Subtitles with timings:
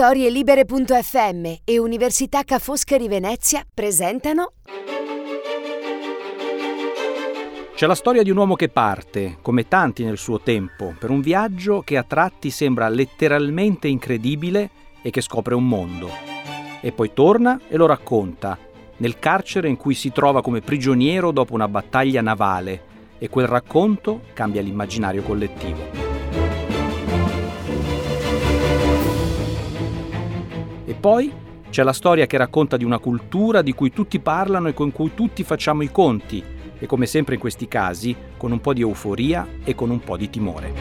[0.00, 4.52] Storielibere.fm e Università Ca' Foscari Venezia presentano
[7.74, 11.20] C'è la storia di un uomo che parte, come tanti nel suo tempo, per un
[11.20, 14.70] viaggio che a tratti sembra letteralmente incredibile
[15.02, 16.08] e che scopre un mondo.
[16.80, 18.56] E poi torna e lo racconta,
[18.96, 22.84] nel carcere in cui si trova come prigioniero dopo una battaglia navale,
[23.18, 26.09] e quel racconto cambia l'immaginario collettivo.
[31.00, 31.32] Poi
[31.70, 35.12] c'è la storia che racconta di una cultura di cui tutti parlano e con cui
[35.14, 36.44] tutti facciamo i conti,
[36.78, 40.16] e come sempre in questi casi, con un po' di euforia e con un po'
[40.16, 40.72] di timore.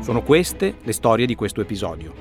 [0.00, 2.14] Sono queste le storie di questo episodio.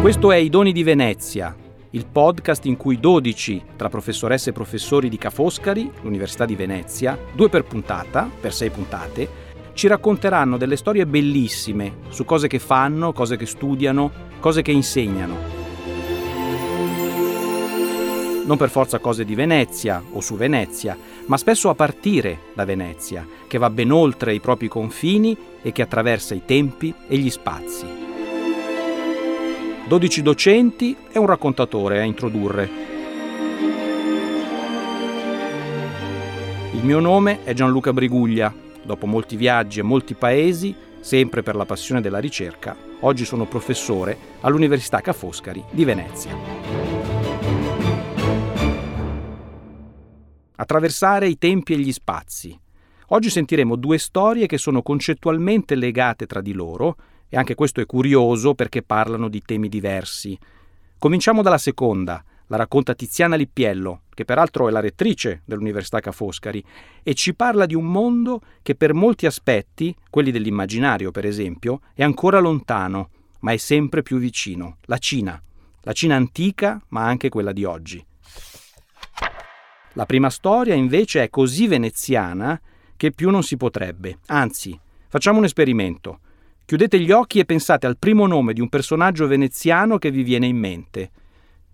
[0.00, 1.54] Questo è I Doni di Venezia,
[1.90, 7.18] il podcast in cui 12 tra professoresse e professori di Ca' Foscari, l'Università di Venezia,
[7.32, 9.39] due per puntata, per sei puntate,
[9.80, 15.34] ci racconteranno delle storie bellissime su cose che fanno, cose che studiano, cose che insegnano.
[18.44, 23.26] Non per forza cose di Venezia o su Venezia, ma spesso a partire da Venezia,
[23.48, 27.86] che va ben oltre i propri confini e che attraversa i tempi e gli spazi.
[29.88, 32.70] 12 docenti e un raccontatore a introdurre.
[36.74, 41.64] Il mio nome è Gianluca Briguglia Dopo molti viaggi e molti paesi, sempre per la
[41.64, 46.36] passione della ricerca, oggi sono professore all'Università Ca' Foscari di Venezia.
[50.56, 52.58] Attraversare i tempi e gli spazi.
[53.10, 56.96] Oggi sentiremo due storie che sono concettualmente legate tra di loro
[57.28, 60.36] e anche questo è curioso perché parlano di temi diversi.
[60.98, 66.62] Cominciamo dalla seconda, la racconta Tiziana Lippiello, che peraltro è la rettrice dell'Università Ca' Foscari,
[67.04, 72.02] e ci parla di un mondo che per molti aspetti, quelli dell'immaginario per esempio, è
[72.02, 75.40] ancora lontano, ma è sempre più vicino, la Cina,
[75.82, 78.04] la Cina antica, ma anche quella di oggi.
[79.92, 82.60] La prima storia invece è così veneziana
[82.96, 84.18] che più non si potrebbe.
[84.26, 86.18] Anzi, facciamo un esperimento.
[86.64, 90.46] Chiudete gli occhi e pensate al primo nome di un personaggio veneziano che vi viene
[90.46, 91.10] in mente.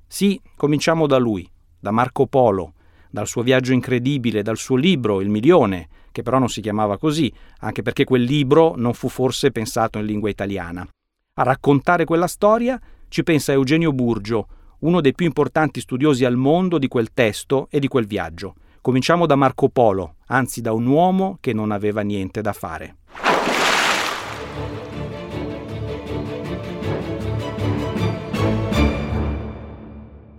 [0.07, 2.75] Sì, cominciamo da lui, da Marco Polo,
[3.11, 7.33] dal suo viaggio incredibile, dal suo libro Il milione, che però non si chiamava così,
[7.61, 10.87] anche perché quel libro non fu forse pensato in lingua italiana.
[11.35, 14.49] A raccontare quella storia ci pensa Eugenio Burgio,
[14.81, 18.55] uno dei più importanti studiosi al mondo di quel testo e di quel viaggio.
[18.81, 22.99] Cominciamo da Marco Polo, anzi da un uomo che non aveva niente da fare.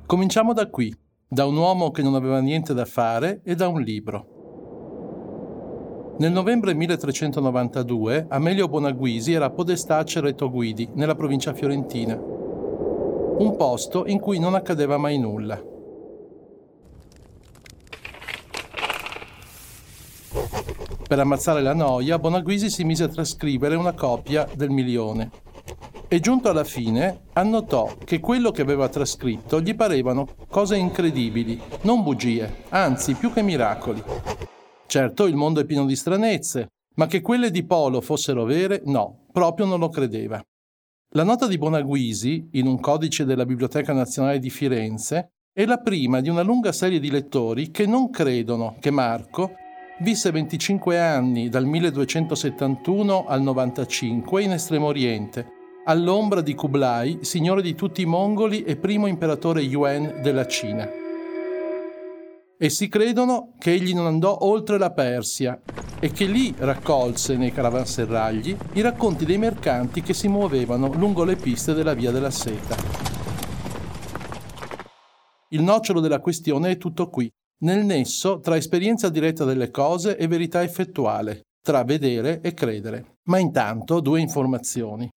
[0.07, 0.95] Cominciamo da qui,
[1.27, 6.15] da un uomo che non aveva niente da fare e da un libro.
[6.19, 14.05] Nel novembre 1392 Amelio Bonaguisi era podestà a Cerreto Guidi, nella provincia fiorentina, un posto
[14.05, 15.61] in cui non accadeva mai nulla.
[21.05, 25.46] Per ammazzare la noia, Bonaguisi si mise a trascrivere una copia del milione
[26.09, 32.01] e giunto alla fine annotò che quello che aveva trascritto gli parevano cose incredibili, non
[32.01, 34.01] bugie, anzi più che miracoli.
[34.85, 39.25] Certo, il mondo è pieno di stranezze, ma che quelle di Polo fossero vere, no,
[39.31, 40.41] proprio non lo credeva.
[41.11, 46.21] La nota di Bonaguisi, in un codice della Biblioteca Nazionale di Firenze, è la prima
[46.21, 49.53] di una lunga serie di lettori che non credono che Marco
[49.99, 55.55] visse 25 anni dal 1271 al 95 in Estremo Oriente
[55.89, 60.87] all'ombra di Kublai, signore di tutti i mongoli e primo imperatore Yuan della Cina.
[62.57, 65.61] Essi credono che egli non andò oltre la Persia
[65.99, 71.37] e che lì raccolse nei caravanserragli i racconti dei mercanti che si muovevano lungo le
[71.37, 72.75] piste della Via della Seta.
[75.49, 80.27] Il nocciolo della questione è tutto qui, nel nesso tra esperienza diretta delle cose e
[80.27, 83.19] verità effettuale, tra vedere e credere.
[83.29, 85.09] Ma intanto due informazioni.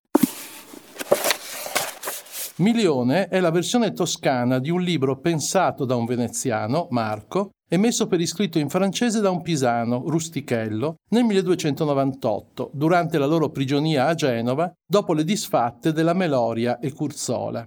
[2.60, 8.06] Milione è la versione toscana di un libro pensato da un veneziano, Marco, e messo
[8.06, 14.14] per iscritto in francese da un pisano, Rustichello, nel 1298, durante la loro prigionia a
[14.14, 17.66] Genova, dopo le disfatte della Meloria e Curzola.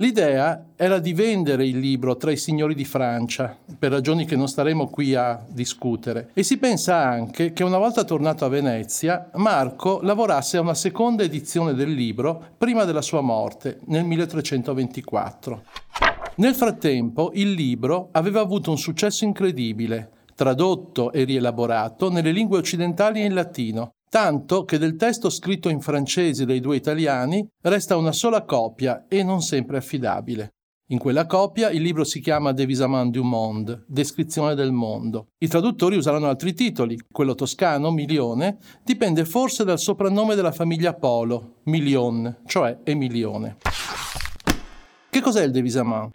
[0.00, 4.46] L'idea era di vendere il libro tra i signori di Francia, per ragioni che non
[4.46, 9.98] staremo qui a discutere, e si pensa anche che una volta tornato a Venezia, Marco
[10.00, 15.62] lavorasse a una seconda edizione del libro prima della sua morte, nel 1324.
[16.36, 23.20] Nel frattempo, il libro aveva avuto un successo incredibile, tradotto e rielaborato nelle lingue occidentali
[23.20, 28.12] e in latino, tanto che del testo scritto in francese dai due italiani resta una
[28.12, 30.52] sola copia e non sempre affidabile.
[30.90, 35.26] In quella copia il libro si chiama Devisament du Monde, descrizione del mondo.
[35.38, 36.98] I traduttori usarono altri titoli.
[37.12, 43.58] Quello toscano, Milione, dipende forse dal soprannome della famiglia Polo, Milion, cioè Emilione.
[45.10, 46.14] Che cos'è il Devisament?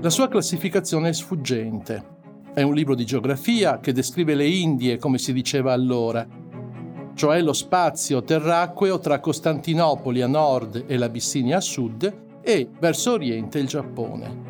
[0.00, 2.17] La sua classificazione è sfuggente.
[2.58, 6.26] È un libro di geografia che descrive le Indie, come si diceva allora,
[7.14, 13.60] cioè lo spazio terracqueo tra Costantinopoli a nord e l'Abissinia a sud e verso oriente
[13.60, 14.42] il Giappone.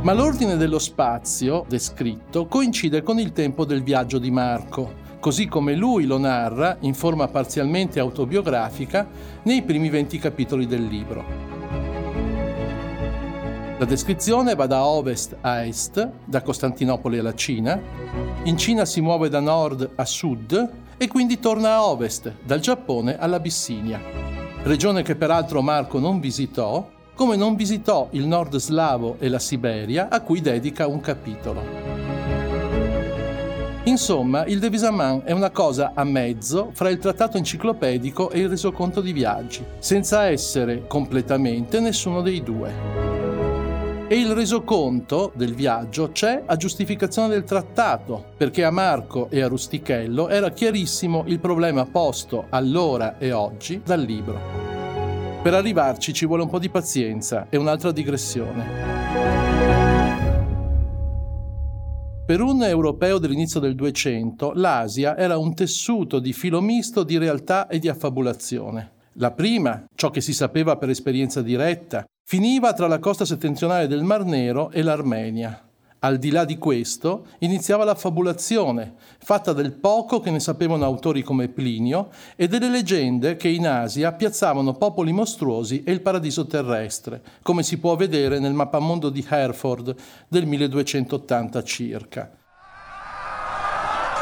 [0.00, 4.90] Ma l'ordine dello spazio descritto coincide con il tempo del viaggio di Marco,
[5.20, 9.06] così come lui lo narra in forma parzialmente autobiografica
[9.42, 11.55] nei primi 20 capitoli del libro.
[13.78, 17.78] La descrizione va da ovest a est, da Costantinopoli alla Cina,
[18.44, 23.18] in Cina si muove da nord a sud e quindi torna a ovest, dal Giappone
[23.18, 24.00] all'Abissinia,
[24.62, 30.08] regione che peraltro Marco non visitò, come non visitò il nord slavo e la Siberia,
[30.08, 31.62] a cui dedica un capitolo.
[33.84, 39.02] Insomma, il Devisaman è una cosa a mezzo fra il trattato enciclopedico e il resoconto
[39.02, 43.05] di viaggi, senza essere completamente nessuno dei due.
[44.08, 49.48] E il resoconto del viaggio c'è a giustificazione del trattato, perché a Marco e a
[49.48, 54.38] Rustichello era chiarissimo il problema posto allora e oggi dal libro.
[55.42, 58.94] Per arrivarci ci vuole un po' di pazienza e un'altra digressione.
[62.24, 67.66] Per un europeo dell'inizio del 200, l'Asia era un tessuto di filo misto di realtà
[67.66, 68.95] e di affabulazione.
[69.18, 74.02] La prima, ciò che si sapeva per esperienza diretta, finiva tra la costa settentrionale del
[74.02, 75.66] Mar Nero e l'Armenia.
[76.00, 81.22] Al di là di questo iniziava la fabulazione, fatta del poco che ne sapevano autori
[81.22, 87.22] come Plinio e delle leggende che in Asia piazzavano popoli mostruosi e il paradiso terrestre,
[87.40, 89.94] come si può vedere nel mappamondo di Hereford
[90.28, 92.30] del 1280 circa.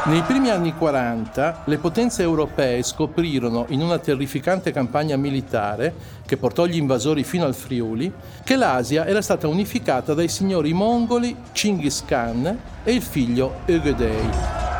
[0.07, 5.95] Nei primi anni 40 le potenze europee scoprirono in una terrificante campagna militare
[6.27, 8.13] che portò gli invasori fino al Friuli
[8.43, 14.74] che l'Asia era stata unificata dai signori mongoli Chinggis Khan e il figlio Ögedei.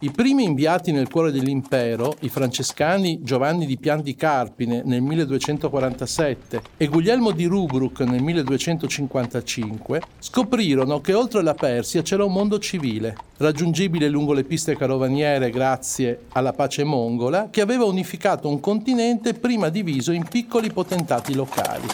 [0.00, 6.62] I primi inviati nel cuore dell'impero, i francescani Giovanni di Pian di Carpine nel 1247
[6.76, 13.16] e Guglielmo di Rubruck nel 1255, scoprirono che oltre la Persia c'era un mondo civile,
[13.38, 19.68] raggiungibile lungo le piste carovaniere grazie alla pace mongola, che aveva unificato un continente prima
[19.68, 21.88] diviso in piccoli potentati locali.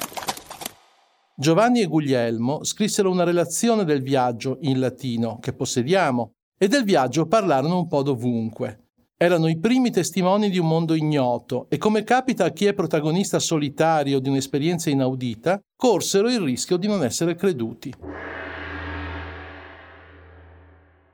[1.37, 7.27] Giovanni e Guglielmo scrissero una relazione del viaggio in latino che possediamo e del viaggio
[7.27, 8.81] parlarono un po' dovunque.
[9.17, 13.39] Erano i primi testimoni di un mondo ignoto e come capita a chi è protagonista
[13.39, 17.95] solitario di un'esperienza inaudita, corsero il rischio di non essere creduti.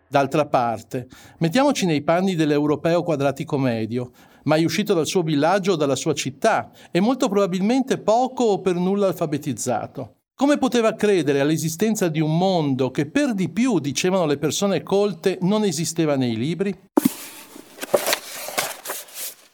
[0.09, 1.07] D'altra parte,
[1.39, 4.11] mettiamoci nei panni dell'europeo quadratico medio,
[4.45, 8.75] mai uscito dal suo villaggio o dalla sua città e molto probabilmente poco o per
[8.75, 10.20] nulla alfabetizzato.
[10.41, 15.37] Come poteva credere all'esistenza di un mondo che per di più, dicevano le persone colte,
[15.43, 16.75] non esisteva nei libri?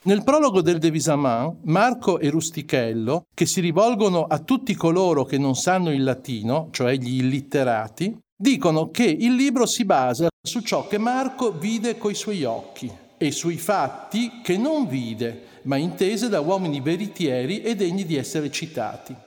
[0.03, 5.57] Nel prologo del Devisaman, Marco e Rustichello, che si rivolgono a tutti coloro che non
[5.57, 10.99] sanno il latino, cioè gli illiterati, dicono che il libro si basa su ciò che
[10.99, 12.89] Marco vide coi suoi occhi
[13.19, 18.53] e sui fatti che non vide, ma intese da uomini veritieri e degni di essere
[18.53, 19.26] citati.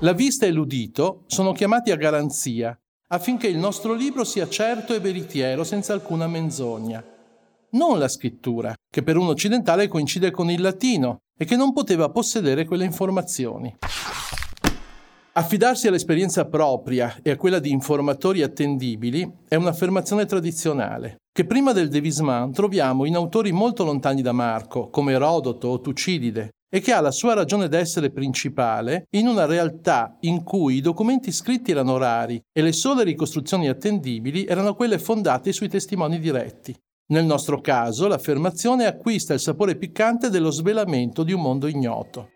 [0.00, 5.00] La vista e l'udito sono chiamati a garanzia affinché il nostro libro sia certo e
[5.00, 7.02] veritiero senza alcuna menzogna.
[7.70, 12.10] Non la scrittura, che per un occidentale coincide con il latino e che non poteva
[12.10, 13.74] possedere quelle informazioni.
[15.32, 21.88] Affidarsi all'esperienza propria e a quella di informatori attendibili è un'affermazione tradizionale, che prima del
[21.88, 27.00] Devisman troviamo in autori molto lontani da Marco, come Erodoto o Tucidide, e che ha
[27.00, 32.40] la sua ragione d'essere principale in una realtà in cui i documenti scritti erano rari
[32.52, 36.74] e le sole ricostruzioni attendibili erano quelle fondate sui testimoni diretti.
[37.08, 42.30] Nel nostro caso l'affermazione acquista il sapore piccante dello svelamento di un mondo ignoto.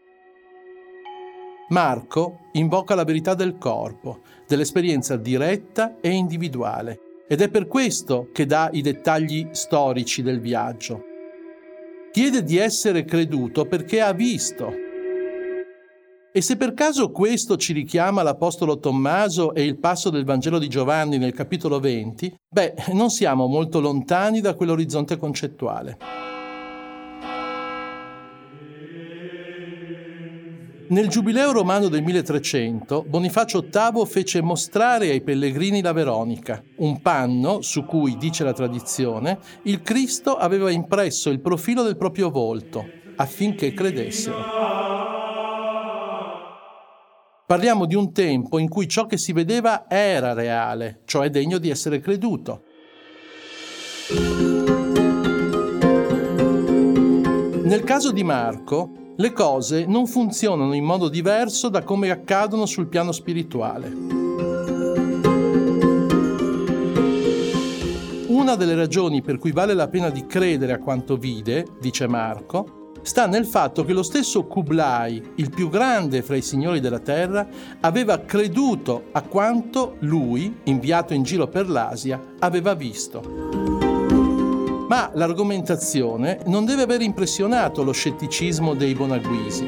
[1.71, 8.45] Marco invoca la verità del corpo, dell'esperienza diretta e individuale, ed è per questo che
[8.47, 11.05] dà i dettagli storici del viaggio,
[12.13, 14.73] Chiede di essere creduto perché ha visto.
[16.33, 20.67] E se per caso questo ci richiama l'Apostolo Tommaso e il passo del Vangelo di
[20.67, 26.30] Giovanni nel capitolo 20, beh, non siamo molto lontani da quell'orizzonte concettuale.
[30.91, 37.63] Nel Giubileo romano del 1300, Bonifacio VIII fece mostrare ai pellegrini la Veronica, un panno
[37.63, 43.73] su cui, dice la tradizione, il Cristo aveva impresso il profilo del proprio volto, affinché
[43.73, 44.37] credessero.
[47.47, 51.71] Parliamo di un tempo in cui ciò che si vedeva era reale, cioè degno di
[51.71, 52.65] essere creduto.
[57.63, 62.87] Nel caso di Marco, le cose non funzionano in modo diverso da come accadono sul
[62.87, 63.93] piano spirituale.
[68.29, 72.93] Una delle ragioni per cui vale la pena di credere a quanto vide, dice Marco,
[73.03, 77.47] sta nel fatto che lo stesso Kublai, il più grande fra i signori della terra,
[77.81, 83.60] aveva creduto a quanto lui, inviato in giro per l'Asia, aveva visto.
[84.91, 89.65] Ma l'argomentazione non deve aver impressionato lo scetticismo dei Bonaguisi.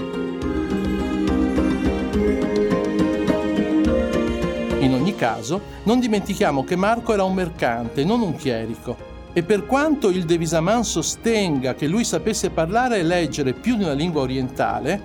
[4.81, 8.97] In ogni caso, non dimentichiamo che Marco era un mercante, non un chierico,
[9.33, 13.85] e per quanto il De Visaman sostenga che lui sapesse parlare e leggere più di
[13.85, 15.01] una lingua orientale,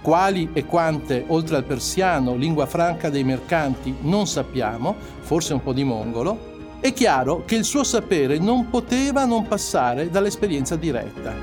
[0.00, 5.74] quali e quante, oltre al persiano, lingua franca dei mercanti, non sappiamo, forse un po'
[5.74, 11.34] di mongolo, è chiaro che il suo sapere non poteva non passare dall'esperienza diretta.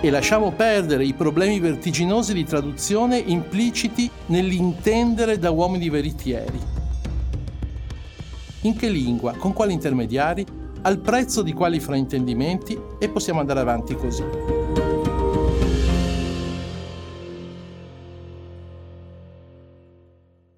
[0.00, 6.74] E lasciamo perdere i problemi vertiginosi di traduzione impliciti nell'intendere da uomini veritieri
[8.64, 10.44] in che lingua, con quali intermediari,
[10.82, 14.63] al prezzo di quali fraintendimenti e possiamo andare avanti così.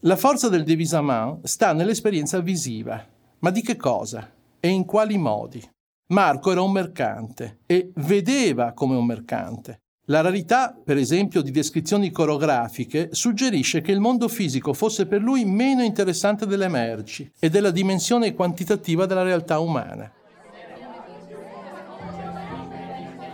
[0.06, 3.04] La forza del devisament sta nell'esperienza visiva.
[3.40, 4.30] Ma di che cosa?
[4.60, 5.60] E in quali modi?
[6.10, 9.80] Marco era un mercante e vedeva come un mercante.
[10.04, 15.44] La rarità, per esempio, di descrizioni coreografiche suggerisce che il mondo fisico fosse per lui
[15.44, 20.08] meno interessante delle merci e della dimensione quantitativa della realtà umana.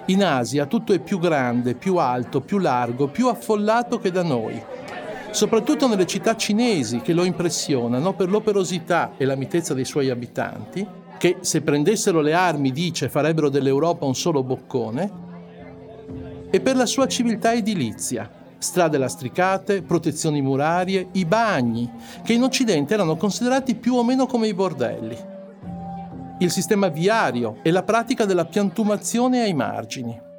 [0.06, 4.81] In Asia tutto è più grande, più alto, più largo, più affollato che da noi.
[5.32, 10.86] Soprattutto nelle città cinesi che lo impressionano per l'operosità e la mitezza dei suoi abitanti,
[11.16, 15.10] che se prendessero le armi, dice, farebbero dell'Europa un solo boccone,
[16.50, 21.90] e per la sua civiltà edilizia, strade lastricate, protezioni murarie, i bagni,
[22.22, 25.16] che in Occidente erano considerati più o meno come i bordelli,
[26.40, 30.30] il sistema viario e la pratica della piantumazione ai margini.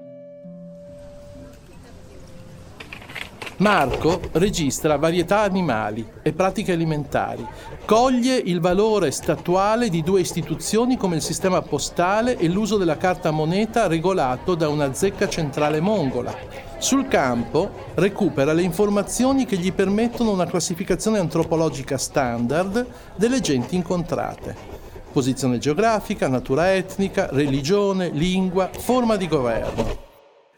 [3.57, 7.45] Marco registra varietà animali e pratiche alimentari,
[7.85, 13.29] coglie il valore statuale di due istituzioni come il sistema postale e l'uso della carta
[13.29, 16.35] moneta regolato da una zecca centrale mongola.
[16.79, 24.81] Sul campo recupera le informazioni che gli permettono una classificazione antropologica standard delle genti incontrate.
[25.13, 30.02] Posizione geografica, natura etnica, religione, lingua, forma di governo.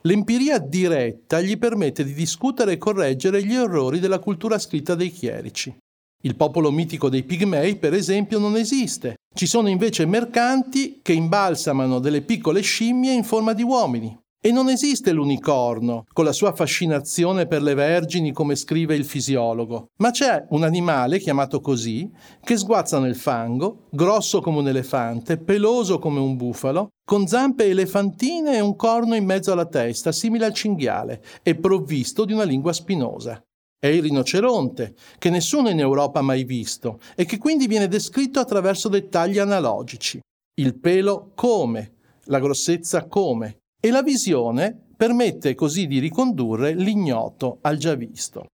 [0.05, 5.75] L'empiria diretta gli permette di discutere e correggere gli errori della cultura scritta dei chierici.
[6.23, 9.15] Il popolo mitico dei pigmei, per esempio, non esiste.
[9.33, 14.15] Ci sono invece mercanti che imbalsamano delle piccole scimmie in forma di uomini.
[14.45, 19.87] E non esiste l'unicorno, con la sua fascinazione per le vergini come scrive il fisiologo,
[19.97, 22.07] ma c'è un animale chiamato così,
[22.43, 28.57] che sguazza nel fango, grosso come un elefante, peloso come un bufalo, con zampe elefantine
[28.57, 32.71] e un corno in mezzo alla testa, simile al cinghiale, e provvisto di una lingua
[32.71, 33.41] spinosa.
[33.79, 38.39] È il rinoceronte, che nessuno in Europa ha mai visto e che quindi viene descritto
[38.39, 40.19] attraverso dettagli analogici.
[40.59, 41.93] Il pelo come,
[42.25, 48.47] la grossezza come, e la visione permette così di ricondurre l'ignoto al già visto.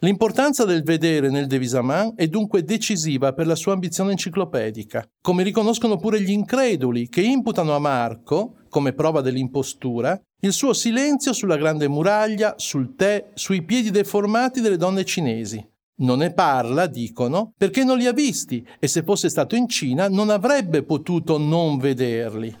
[0.00, 5.96] L'importanza del vedere nel Devisaman è dunque decisiva per la sua ambizione enciclopedica, come riconoscono
[5.98, 11.86] pure gli increduli che imputano a Marco, come prova dell'impostura, il suo silenzio sulla grande
[11.86, 15.64] muraglia, sul tè, sui piedi deformati delle donne cinesi,
[16.00, 20.08] non ne parla, dicono, perché non li ha visti e se fosse stato in Cina
[20.08, 22.54] non avrebbe potuto non vederli.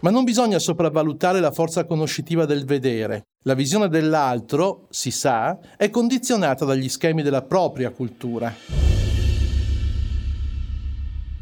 [0.00, 3.28] Ma non bisogna sopravvalutare la forza conoscitiva del vedere.
[3.44, 8.54] La visione dell'altro, si sa, è condizionata dagli schemi della propria cultura.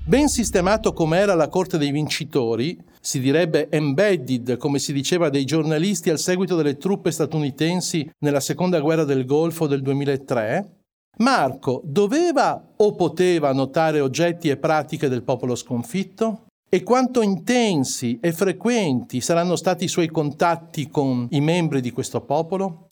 [0.07, 5.45] Ben sistemato come era la corte dei vincitori, si direbbe embedded, come si diceva dei
[5.45, 10.84] giornalisti al seguito delle truppe statunitensi nella seconda guerra del Golfo del 2003,
[11.19, 16.47] Marco doveva o poteva notare oggetti e pratiche del popolo sconfitto?
[16.69, 22.21] E quanto intensi e frequenti saranno stati i suoi contatti con i membri di questo
[22.23, 22.87] popolo?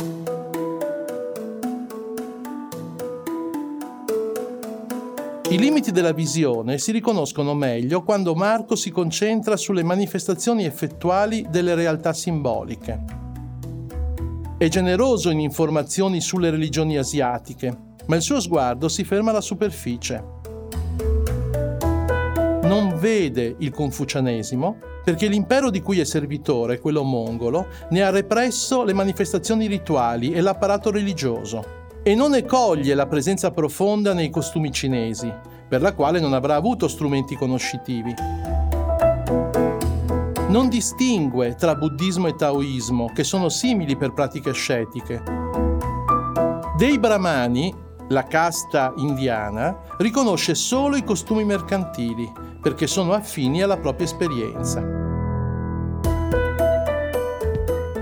[5.50, 11.74] I limiti della visione si riconoscono meglio quando Marco si concentra sulle manifestazioni effettuali delle
[11.74, 13.04] realtà simboliche.
[14.56, 20.40] È generoso in informazioni sulle religioni asiatiche, ma il suo sguardo si ferma alla superficie.
[22.62, 28.85] Non vede il confucianesimo perché l'impero di cui è servitore, quello mongolo, ne ha represso
[28.85, 34.73] le manifestazioni rituali e l'apparato religioso e non ne coglie la presenza profonda nei costumi
[34.73, 35.32] cinesi,
[35.68, 38.14] per la quale non avrà avuto strumenti conoscitivi.
[40.49, 45.23] Non distingue tra buddismo e taoismo, che sono simili per pratiche scetiche.
[46.76, 47.73] Dei brahmani
[48.12, 54.81] la casta indiana riconosce solo i costumi mercantili perché sono affini alla propria esperienza.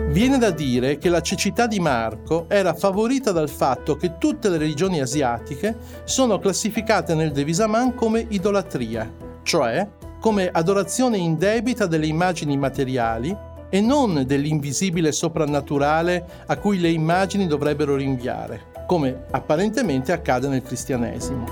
[0.09, 4.59] Viene da dire che la cecità di Marco era favorita dal fatto che tutte le
[4.59, 9.09] religioni asiatiche sono classificate nel Devisaman come idolatria,
[9.45, 9.88] cioè
[10.19, 13.35] come adorazione indebita delle immagini materiali
[13.71, 21.44] e non dell'invisibile soprannaturale a cui le immagini dovrebbero rinviare come apparentemente accade nel cristianesimo.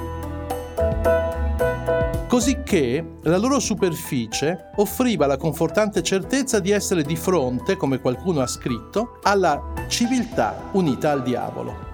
[2.27, 8.47] Cosicché la loro superficie offriva la confortante certezza di essere di fronte, come qualcuno ha
[8.49, 11.87] scritto, alla civiltà unita al diavolo.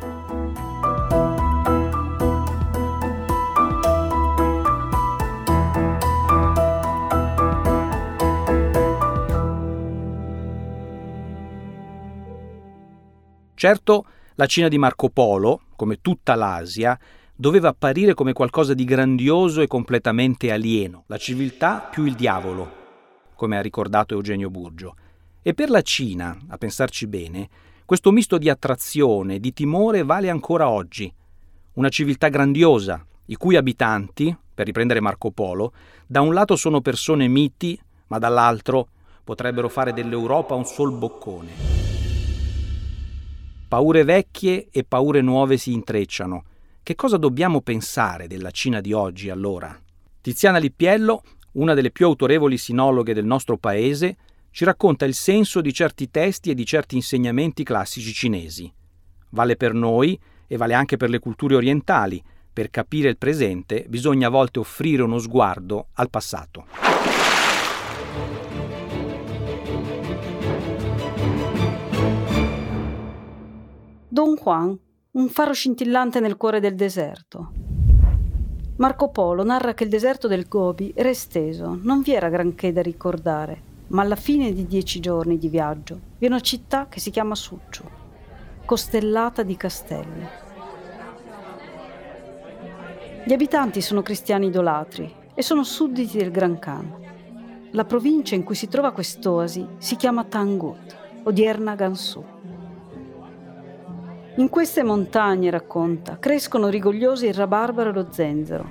[13.54, 16.98] Certo, la Cina di Marco Polo, come tutta l'Asia,
[17.36, 22.72] doveva apparire come qualcosa di grandioso e completamente alieno, la civiltà più il diavolo,
[23.36, 24.96] come ha ricordato Eugenio Burgio.
[25.42, 27.48] E per la Cina, a pensarci bene,
[27.84, 31.12] questo misto di attrazione e di timore vale ancora oggi.
[31.74, 35.72] Una civiltà grandiosa, i cui abitanti, per riprendere Marco Polo,
[36.06, 37.78] da un lato sono persone miti,
[38.08, 38.88] ma dall'altro
[39.22, 41.93] potrebbero fare dell'Europa un sol boccone.
[43.74, 46.44] Paure vecchie e paure nuove si intrecciano.
[46.80, 49.76] Che cosa dobbiamo pensare della Cina di oggi allora?
[50.20, 51.22] Tiziana Lippiello,
[51.54, 54.16] una delle più autorevoli sinologhe del nostro paese,
[54.52, 58.72] ci racconta il senso di certi testi e di certi insegnamenti classici cinesi.
[59.30, 62.22] Vale per noi e vale anche per le culture orientali.
[62.52, 66.83] Per capire il presente bisogna a volte offrire uno sguardo al passato.
[74.14, 74.78] Don Juan,
[75.10, 77.50] un faro scintillante nel cuore del deserto.
[78.76, 82.80] Marco Polo narra che il deserto del Gobi era esteso, non vi era granché da
[82.80, 87.10] ricordare, ma alla fine di dieci giorni di viaggio vi è una città che si
[87.10, 87.82] chiama Succiu,
[88.64, 90.28] costellata di castelli.
[93.24, 96.94] Gli abitanti sono cristiani idolatri e sono sudditi del Gran Khan.
[97.72, 102.33] La provincia in cui si trova quest'oasi si chiama Tangut, odierna Gansu.
[104.36, 108.68] In queste montagne, racconta, crescono rigogliosi il rabarbaro e lo zenzero,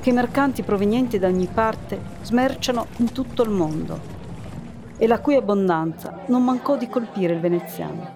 [0.00, 3.98] che i mercanti provenienti da ogni parte smerciano in tutto il mondo,
[4.96, 8.14] e la cui abbondanza non mancò di colpire il veneziano.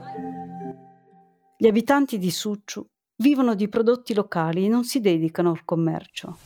[1.57, 2.87] Gli abitanti di Succiu
[3.17, 6.37] vivono di prodotti locali e non si dedicano al commercio.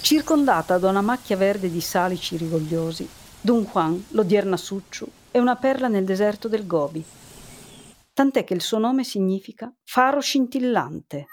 [0.00, 3.06] Circondata da una macchia verde di salici rigogliosi,
[3.38, 7.04] Dun Juan, l'odierna Succiu, è una perla nel deserto del Gobi
[8.18, 11.26] tant'è che il suo nome significa faro scintillante.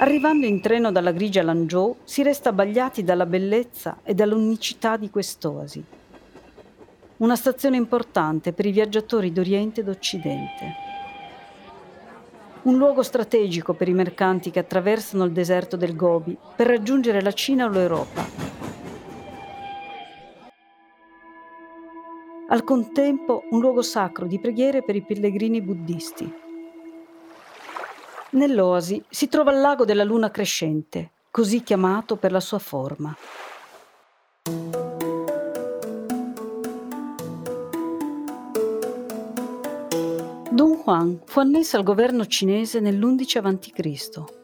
[0.00, 5.82] Arrivando in treno dalla grigia Lanzhou, si resta abbagliati dalla bellezza e dall'unicità di quest'oasi.
[7.16, 10.74] Una stazione importante per i viaggiatori d'Oriente e d'Occidente.
[12.64, 17.32] Un luogo strategico per i mercanti che attraversano il deserto del Gobi per raggiungere la
[17.32, 18.47] Cina o l'Europa
[22.50, 26.32] al contempo un luogo sacro di preghiere per i pellegrini buddisti.
[28.30, 33.16] Nell'oasi si trova il lago della luna crescente, così chiamato per la sua forma.
[40.50, 44.36] Don Juan fu annessa al governo cinese nell'11 a.C.,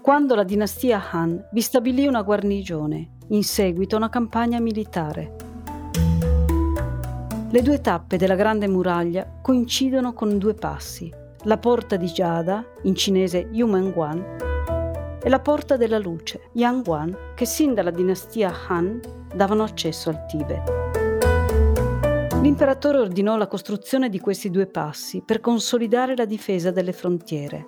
[0.00, 5.39] quando la dinastia Han vi stabilì una guarnigione, in seguito a una campagna militare.
[7.52, 12.94] Le due tappe della Grande Muraglia coincidono con due passi, la porta di Giada, in
[12.94, 19.00] cinese Yumenguan, e la porta della luce, Yangguan, che sin dalla dinastia Han
[19.34, 20.62] davano accesso al Tibet.
[22.40, 27.66] L'imperatore ordinò la costruzione di questi due passi per consolidare la difesa delle frontiere.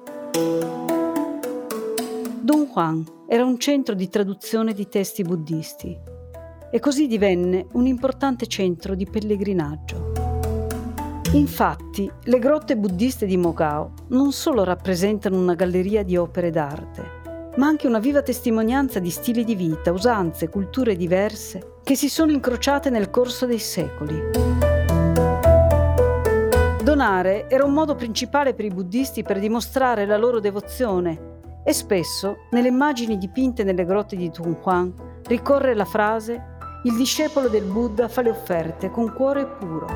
[2.41, 6.12] Dunhuang era un centro di traduzione di testi buddisti
[6.75, 10.13] e così divenne un importante centro di pellegrinaggio.
[11.33, 17.21] Infatti, le grotte buddiste di Mogao non solo rappresentano una galleria di opere d'arte,
[17.57, 22.33] ma anche una viva testimonianza di stili di vita, usanze, culture diverse che si sono
[22.33, 24.19] incrociate nel corso dei secoli.
[26.83, 31.31] Donare era un modo principale per i buddisti per dimostrare la loro devozione
[31.65, 34.93] e spesso, nelle immagini dipinte nelle grotte di Tunhuang,
[35.27, 36.52] ricorre la frase
[36.85, 39.87] Il discepolo del Buddha fa le offerte con cuore puro.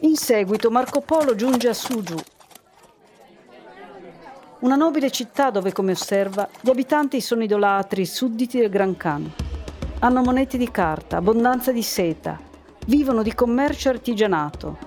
[0.00, 2.16] In seguito Marco Polo giunge a Suju,
[4.60, 9.32] una nobile città dove, come osserva, gli abitanti sono idolatri, sudditi del Gran Khan.
[10.00, 12.46] Hanno monete di carta, abbondanza di seta,
[12.88, 14.78] Vivono di commercio artigianato.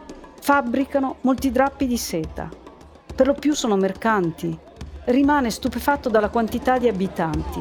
[0.41, 2.49] Fabbricano molti drappi di seta.
[3.15, 4.57] Per lo più sono mercanti.
[5.05, 7.59] Rimane stupefatto dalla quantità di abitanti.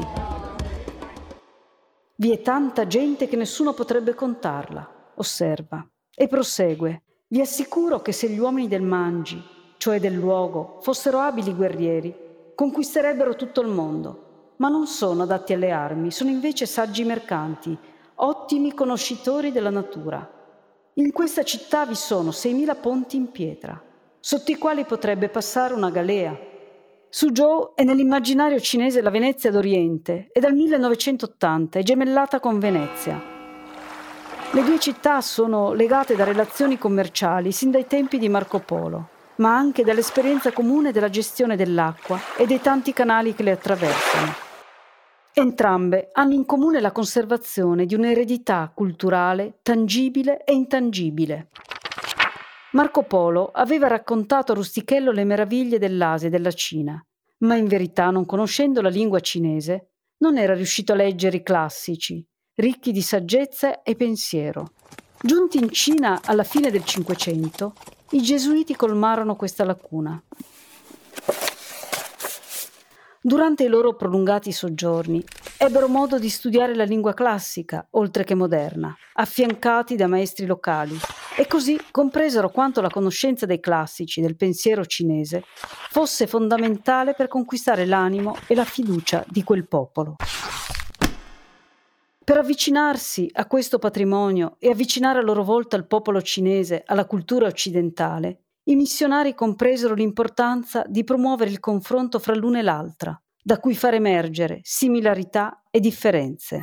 [2.15, 5.83] Vi è tanta gente che nessuno potrebbe contarla, osserva.
[6.13, 7.01] E prosegue.
[7.27, 9.41] Vi assicuro che se gli uomini del Mangi,
[9.77, 12.15] cioè del luogo, fossero abili guerrieri,
[12.53, 14.53] conquisterebbero tutto il mondo.
[14.57, 17.75] Ma non sono adatti alle armi, sono invece saggi mercanti
[18.23, 20.29] ottimi conoscitori della natura.
[20.95, 23.81] In questa città vi sono 6.000 ponti in pietra,
[24.19, 26.49] sotto i quali potrebbe passare una galea.
[27.13, 33.21] Suzhou è nell'immaginario cinese la Venezia d'Oriente e dal 1980 è gemellata con Venezia.
[34.51, 39.53] Le due città sono legate da relazioni commerciali sin dai tempi di Marco Polo, ma
[39.57, 44.33] anche dall'esperienza comune della gestione dell'acqua e dei tanti canali che le attraversano.
[45.33, 51.49] Entrambe hanno in comune la conservazione di un'eredità culturale tangibile e intangibile.
[52.73, 57.05] Marco Polo aveva raccontato a Rustichello le meraviglie dell'Asia e della Cina,
[57.39, 62.25] ma in verità, non conoscendo la lingua cinese, non era riuscito a leggere i classici,
[62.55, 64.71] ricchi di saggezza e pensiero.
[65.21, 67.73] Giunti in Cina alla fine del Cinquecento,
[68.11, 70.21] i gesuiti colmarono questa lacuna.
[73.21, 75.21] Durante i loro prolungati soggiorni
[75.57, 80.97] ebbero modo di studiare la lingua classica, oltre che moderna, affiancati da maestri locali,
[81.37, 85.43] e così compresero quanto la conoscenza dei classici del pensiero cinese
[85.89, 90.15] fosse fondamentale per conquistare l'animo e la fiducia di quel popolo.
[92.23, 97.47] Per avvicinarsi a questo patrimonio e avvicinare a loro volta il popolo cinese alla cultura
[97.47, 103.75] occidentale, i missionari compresero l'importanza di promuovere il confronto fra l'una e l'altra, da cui
[103.75, 106.61] far emergere similarità e differenze.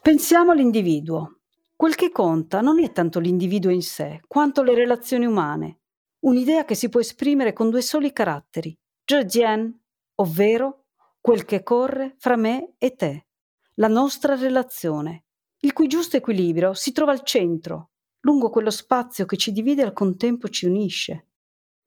[0.00, 1.37] Pensiamo all'individuo.
[1.78, 5.82] Quel che conta non è tanto l'individuo in sé, quanto le relazioni umane,
[6.24, 9.80] un'idea che si può esprimere con due soli caratteri, Zhejian,
[10.16, 10.86] ovvero
[11.20, 13.26] quel che corre fra me e te,
[13.74, 15.26] la nostra relazione,
[15.60, 17.90] il cui giusto equilibrio si trova al centro,
[18.22, 21.28] lungo quello spazio che ci divide e al contempo ci unisce.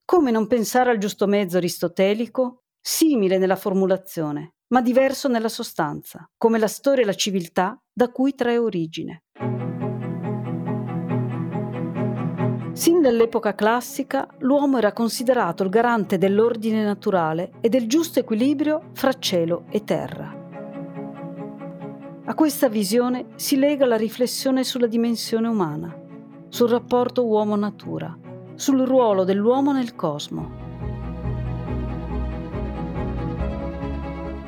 [0.06, 6.60] Come non pensare al giusto mezzo aristotelico, simile nella formulazione, ma diverso nella sostanza, come
[6.60, 9.26] la storia e la civiltà da cui trae origine.
[12.82, 19.14] Sin dall'epoca classica l'uomo era considerato il garante dell'ordine naturale e del giusto equilibrio fra
[19.20, 20.36] cielo e terra.
[22.26, 25.96] A questa visione si lega la riflessione sulla dimensione umana,
[26.50, 28.18] sul rapporto uomo-natura,
[28.56, 30.50] sul ruolo dell'uomo nel cosmo.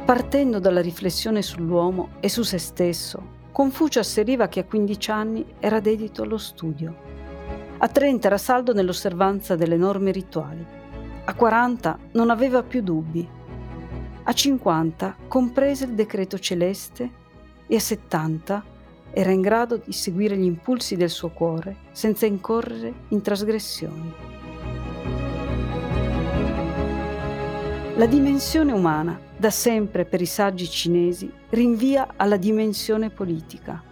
[0.06, 5.80] Partendo dalla riflessione sull'uomo e su se stesso, Confucio asseriva che a 15 anni era
[5.80, 7.12] dedito allo studio.
[7.84, 10.65] A 30 era saldo nell'osservanza delle norme rituali.
[11.26, 13.28] A 40 non aveva più dubbi.
[14.24, 17.12] A 50 comprese il decreto celeste
[17.67, 18.63] e a 70
[19.12, 24.13] era in grado di seguire gli impulsi del suo cuore senza incorrere in trasgressioni.
[27.98, 33.91] La dimensione umana, da sempre per i saggi cinesi, rinvia alla dimensione politica.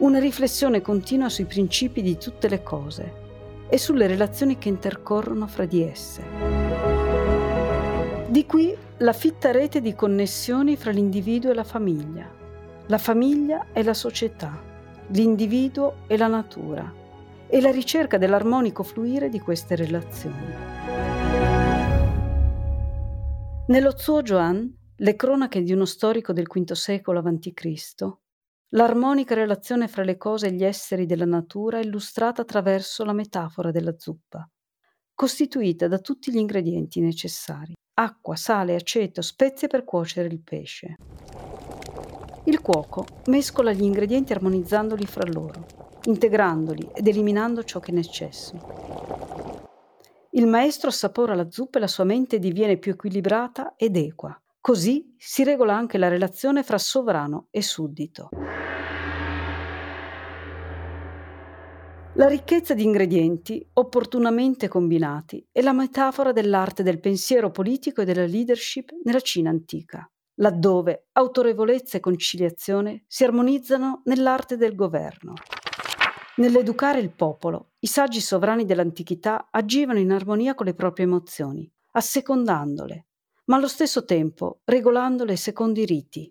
[0.00, 3.12] Una riflessione continua sui principi di tutte le cose
[3.68, 6.22] e sulle relazioni che intercorrono fra di esse.
[8.28, 12.30] Di qui la fitta rete di connessioni fra l'individuo e la famiglia,
[12.86, 14.58] la famiglia e la società,
[15.08, 16.94] l'individuo e la natura
[17.46, 20.54] e la ricerca dell'armonico fluire di queste relazioni.
[23.66, 28.29] Nello Zuo Zhuan, le cronache di uno storico del V secolo a.C.,
[28.70, 33.70] l'armonica relazione fra le cose e gli esseri della natura è illustrata attraverso la metafora
[33.70, 34.48] della zuppa,
[35.14, 40.96] costituita da tutti gli ingredienti necessari, acqua, sale, aceto, spezie per cuocere il pesce.
[42.44, 45.66] Il cuoco mescola gli ingredienti armonizzandoli fra loro,
[46.04, 49.68] integrandoli ed eliminando ciò che è in eccesso.
[50.30, 54.40] Il maestro assapora la zuppa e la sua mente diviene più equilibrata ed equa.
[54.60, 58.28] Così si regola anche la relazione fra sovrano e suddito.
[62.20, 68.26] La ricchezza di ingredienti, opportunamente combinati, è la metafora dell'arte del pensiero politico e della
[68.26, 75.32] leadership nella Cina antica, laddove autorevolezza e conciliazione si armonizzano nell'arte del governo.
[76.36, 83.06] Nell'educare il popolo, i saggi sovrani dell'antichità agivano in armonia con le proprie emozioni, assecondandole,
[83.46, 86.30] ma allo stesso tempo regolandole secondo i riti.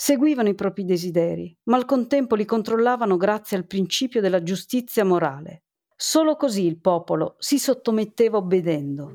[0.00, 5.64] Seguivano i propri desideri, ma al contempo li controllavano grazie al principio della giustizia morale.
[5.96, 9.10] Solo così il popolo si sottometteva obbedendo.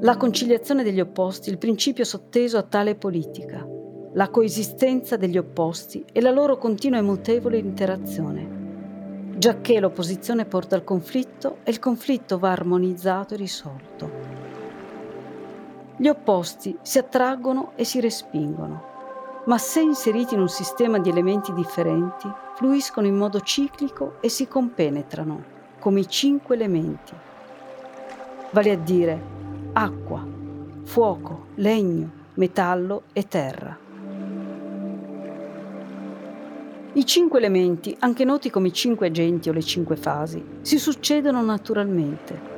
[0.00, 3.68] La conciliazione degli opposti, il principio sotteso a tale politica,
[4.14, 8.60] la coesistenza degli opposti e la loro continua e mutevole interazione
[9.42, 14.41] giacché l'opposizione porta al conflitto e il conflitto va armonizzato e risolto.
[16.02, 18.82] Gli opposti si attraggono e si respingono,
[19.44, 24.48] ma se inseriti in un sistema di elementi differenti, fluiscono in modo ciclico e si
[24.48, 25.44] compenetrano,
[25.78, 27.12] come i cinque elementi,
[28.50, 29.22] vale a dire
[29.74, 30.26] acqua,
[30.82, 33.78] fuoco, legno, metallo e terra.
[36.94, 41.40] I cinque elementi, anche noti come i cinque agenti o le cinque fasi, si succedono
[41.42, 42.51] naturalmente.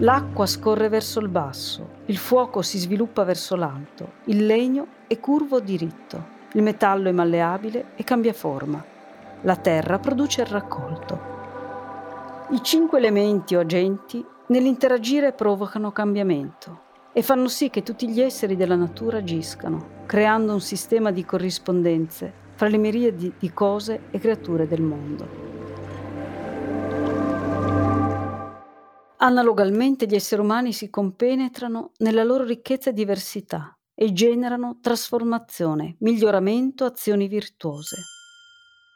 [0.00, 5.60] L'acqua scorre verso il basso, il fuoco si sviluppa verso l'alto, il legno è curvo
[5.60, 8.82] diritto, il metallo è malleabile e cambia forma,
[9.42, 11.20] la terra produce il raccolto.
[12.48, 16.80] I cinque elementi o agenti nell'interagire provocano cambiamento
[17.12, 22.32] e fanno sì che tutti gli esseri della natura agiscano, creando un sistema di corrispondenze
[22.54, 25.39] fra le miriadi di cose e creature del mondo.
[29.22, 36.86] Analogamente gli esseri umani si compenetrano nella loro ricchezza e diversità e generano trasformazione, miglioramento,
[36.86, 37.96] azioni virtuose.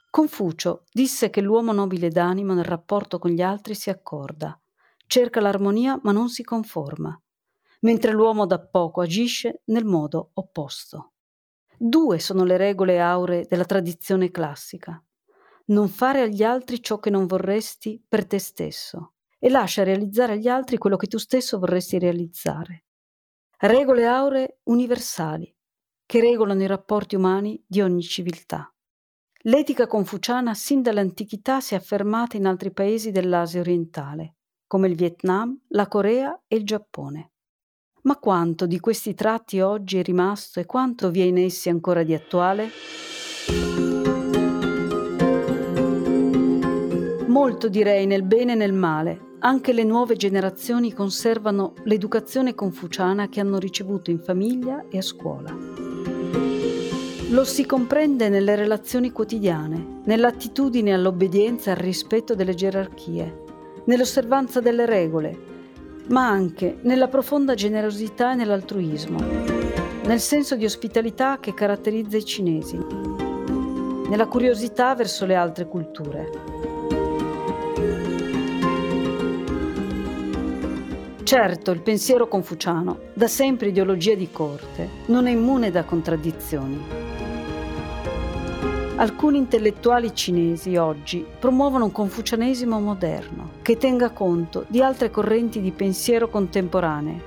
[0.08, 4.58] Confucio disse che l'uomo nobile d'animo nel rapporto con gli altri si accorda,
[5.06, 7.20] cerca l'armonia ma non si conforma,
[7.80, 11.12] mentre l'uomo da poco agisce nel modo opposto.
[11.76, 15.04] Due sono le regole auree della tradizione classica.
[15.66, 19.13] Non fare agli altri ciò che non vorresti per te stesso
[19.44, 22.86] e lascia realizzare agli altri quello che tu stesso vorresti realizzare.
[23.58, 25.54] Regole auree universali
[26.06, 28.74] che regolano i rapporti umani di ogni civiltà.
[29.42, 35.54] L'etica confuciana sin dall'antichità si è affermata in altri paesi dell'Asia orientale, come il Vietnam,
[35.68, 37.32] la Corea e il Giappone.
[38.04, 42.02] Ma quanto di questi tratti oggi è rimasto e quanto vi è in essi ancora
[42.02, 42.70] di attuale?
[47.26, 49.32] Molto direi nel bene e nel male.
[49.46, 55.54] Anche le nuove generazioni conservano l'educazione confuciana che hanno ricevuto in famiglia e a scuola.
[57.28, 63.42] Lo si comprende nelle relazioni quotidiane, nell'attitudine all'obbedienza e al rispetto delle gerarchie,
[63.84, 65.38] nell'osservanza delle regole,
[66.08, 69.18] ma anche nella profonda generosità e nell'altruismo,
[70.06, 72.78] nel senso di ospitalità che caratterizza i cinesi,
[74.08, 76.73] nella curiosità verso le altre culture.
[81.24, 86.78] Certo, il pensiero confuciano, da sempre ideologia di corte, non è immune da contraddizioni.
[88.96, 95.70] Alcuni intellettuali cinesi oggi promuovono un confucianesimo moderno che tenga conto di altre correnti di
[95.70, 97.22] pensiero contemporanee,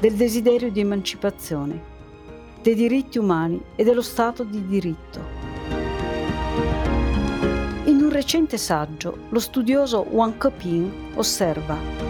[0.00, 1.80] del desiderio di emancipazione,
[2.60, 5.20] dei diritti umani e dello Stato di diritto.
[7.84, 12.09] In un recente saggio, lo studioso Wang Keping osserva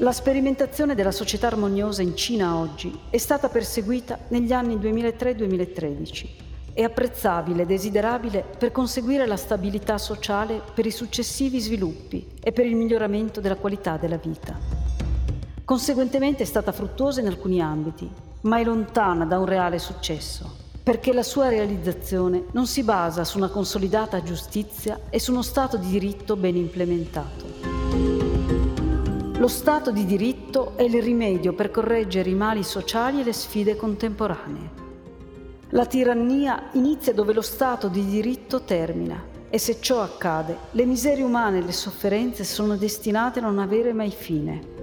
[0.00, 6.26] La sperimentazione della società armoniosa in Cina oggi è stata perseguita negli anni 2003-2013.
[6.72, 12.64] È apprezzabile e desiderabile per conseguire la stabilità sociale per i successivi sviluppi e per
[12.64, 14.58] il miglioramento della qualità della vita.
[15.66, 18.08] Conseguentemente è stata fruttuosa in alcuni ambiti,
[18.42, 20.50] ma è lontana da un reale successo,
[20.82, 25.76] perché la sua realizzazione non si basa su una consolidata giustizia e su uno Stato
[25.76, 27.99] di diritto ben implementato.
[29.40, 33.74] Lo Stato di diritto è il rimedio per correggere i mali sociali e le sfide
[33.74, 34.70] contemporanee.
[35.70, 41.24] La tirannia inizia dove lo Stato di diritto termina e se ciò accade, le miserie
[41.24, 44.79] umane e le sofferenze sono destinate a non avere mai fine.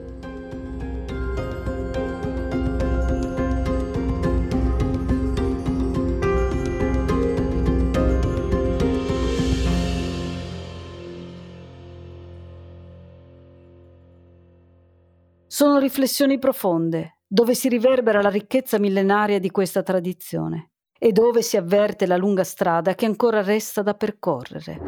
[15.57, 21.57] Sono riflessioni profonde, dove si riverbera la ricchezza millenaria di questa tradizione e dove si
[21.57, 24.79] avverte la lunga strada che ancora resta da percorrere.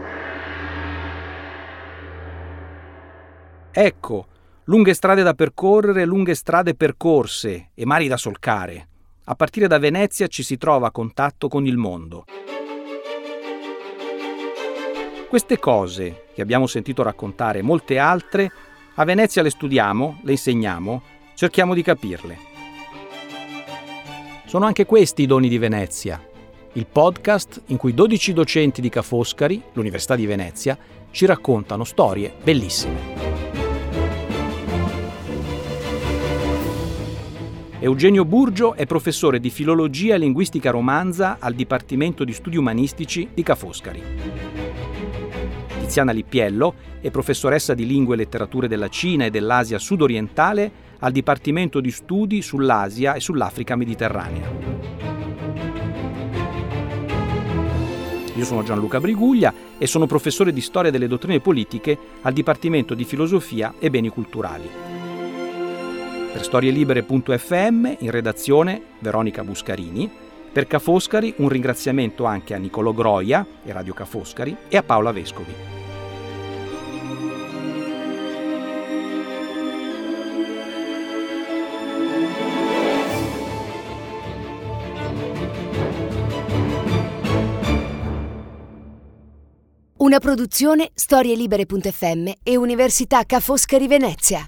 [3.72, 4.28] Ecco,
[4.66, 8.90] lunghe strade da percorrere, lunghe strade percorse e mari da solcare.
[9.24, 12.26] A partire da Venezia ci si trova a contatto con il mondo.
[15.28, 18.52] Queste cose che abbiamo sentito raccontare e molte altre
[19.00, 21.02] a Venezia le studiamo, le insegniamo,
[21.34, 22.38] cerchiamo di capirle.
[24.46, 26.22] Sono anche questi i doni di Venezia,
[26.74, 30.78] il podcast in cui 12 docenti di Ca' Foscari, l'Università di Venezia,
[31.12, 33.28] ci raccontano storie bellissime.
[37.80, 43.44] Eugenio Burgio è professore di filologia e linguistica romanza al Dipartimento di Studi Umanistici di
[43.44, 44.04] Ca' Foscari.
[45.90, 51.80] Tiziana Lippiello è professoressa di lingue e letterature della Cina e dell'Asia sudorientale al Dipartimento
[51.80, 54.52] di Studi sull'Asia e sull'Africa mediterranea.
[58.36, 63.04] Io sono Gianluca Briguglia e sono professore di storia delle dottrine politiche al Dipartimento di
[63.04, 64.70] Filosofia e Beni Culturali.
[66.34, 70.08] Per storielibere.fm in redazione Veronica Buscarini,
[70.52, 74.84] per Ca' Foscari un ringraziamento anche a Nicolo Groia e Radio Ca' Foscari e a
[74.84, 75.79] Paola Vescovi.
[90.10, 94.44] Una produzione storielibere.fm e Università Ca' Foscari Venezia.